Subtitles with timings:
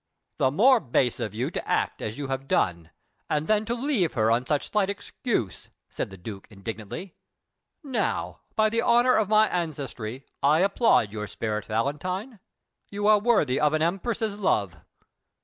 [0.39, 2.89] "The more base of you to act as you have done,
[3.29, 7.13] and then to leave her on such slight excuse!" said the Duke indignantly.
[7.83, 12.39] "Now, by the honour of my ancestry, I applaud your spirit, Valentine;
[12.89, 14.75] you are worthy of an Empress's love.